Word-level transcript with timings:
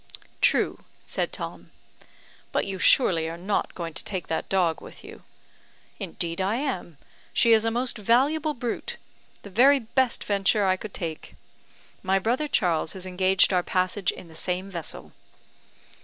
"True," 0.41 0.83
said 1.05 1.31
Tom. 1.31 1.69
"But 2.51 2.65
you 2.65 2.79
surely 2.79 3.29
are 3.29 3.37
not 3.37 3.75
going 3.75 3.93
to 3.93 4.03
take 4.03 4.29
that 4.29 4.49
dog 4.49 4.81
with 4.81 5.03
you?" 5.03 5.21
"Indeed 5.99 6.41
I 6.41 6.55
am. 6.55 6.97
She 7.33 7.51
is 7.53 7.65
a 7.65 7.69
most 7.69 7.99
valuable 7.99 8.55
brute. 8.55 8.97
The 9.43 9.51
very 9.51 9.77
best 9.77 10.23
venture 10.23 10.65
I 10.65 10.75
could 10.75 10.95
take. 10.95 11.35
My 12.01 12.17
brother 12.17 12.47
Charles 12.47 12.93
has 12.93 13.05
engaged 13.05 13.53
our 13.53 13.61
passage 13.61 14.09
in 14.09 14.27
the 14.27 14.33
same 14.33 14.71
vessel." 14.71 15.11